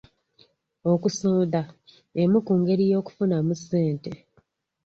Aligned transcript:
Okusonda 0.91 1.61
emu 2.21 2.37
ku 2.45 2.53
ngeri 2.59 2.85
y'okufuna 2.91 3.37
ssente. 3.59 4.11